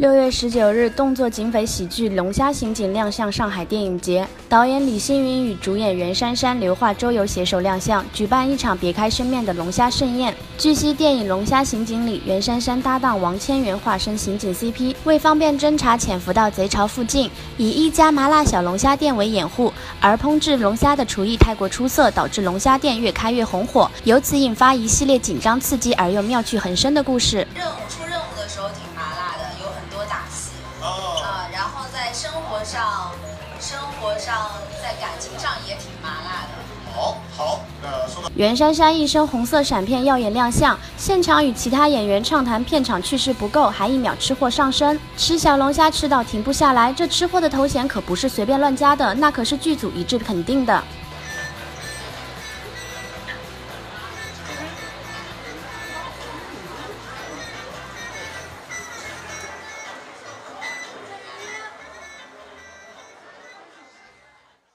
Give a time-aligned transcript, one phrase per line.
[0.00, 10.34] 六月十九日，动作警匪喜剧《龙虾刑警》亮相上海电影节，导演李星云与主演袁姗姗、刘桦、周游携手亮相，举办一场别开生面的龙虾盛宴。
[10.56, 19.70] 据悉，电影《龙虾刑警》里，袁姗姗搭档王千源化身刑警 CP，为方便侦查，潜伏到贼巢附近，以一家麻辣小龙虾店为掩护，
[20.00, 27.46] 而烹制龙虾的厨艺太过出色，导致龙虾店越开越红火，由此引发一系列紧张刺激而又妙趣横生的故事。
[27.54, 29.29] 任务出任务的时候挺麻辣
[32.64, 33.12] 上，
[33.58, 34.50] 生活上，
[34.82, 36.60] 在感情上也挺麻辣的。
[36.92, 50.82] 好，好，那说到袁姗姗一身红色闪片耀眼亮相，现场与其他演员畅谈片场趣事不够，还一秒吃货上身，吃小龙虾吃到停不下来，这吃货的头衔可不是随便乱加的，那可是剧组一致肯定的。